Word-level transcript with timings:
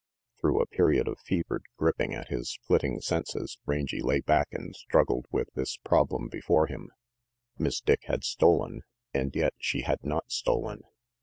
Through 0.39 0.59
a 0.59 0.65
period 0.65 1.07
of 1.07 1.19
fevered 1.19 1.61
gripping 1.77 2.15
at 2.15 2.29
his 2.29 2.57
flitting 2.65 3.01
senses, 3.01 3.59
Rangy 3.67 4.01
lay 4.01 4.21
back 4.21 4.47
and 4.51 4.75
struggled 4.75 5.27
with 5.29 5.53
this 5.53 5.77
problem 5.77 6.27
before 6.27 6.65
him. 6.65 6.89
Miss 7.59 7.79
Dick 7.81 8.01
had 8.05 8.23
stolen, 8.23 8.81
and 9.13 9.35
yet 9.35 9.53
she 9.59 9.81
had 9.81 10.03
not 10.03 10.31
stolen. 10.31 10.81